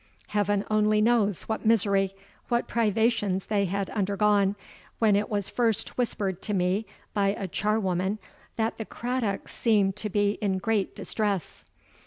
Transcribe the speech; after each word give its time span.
Heaven 0.29 0.65
only 0.67 0.99
knows 0.99 1.43
what 1.43 1.63
misery—what 1.63 2.67
privations 2.67 3.45
they 3.45 3.65
had 3.65 3.91
undergone, 3.91 4.55
when 4.97 5.15
it 5.15 5.29
was 5.29 5.47
first 5.47 5.95
whispered 5.95 6.41
to 6.41 6.55
me 6.55 6.87
by 7.13 7.27
a 7.37 7.47
char 7.47 7.79
woman 7.79 8.17
that 8.55 8.79
the 8.79 8.85
Craddocks 8.85 9.51
seemed 9.53 9.95
to 9.97 10.09
be 10.09 10.39
in 10.41 10.57
great 10.57 10.95
distress. 10.95 11.65